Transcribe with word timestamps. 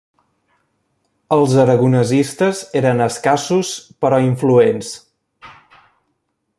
Els 1.35 1.51
aragonesistes 1.63 2.63
eren 2.81 3.05
escassos, 3.07 3.75
però 4.05 4.23
influents. 4.31 4.93